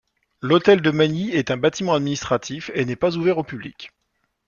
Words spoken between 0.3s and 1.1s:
L'hôtel de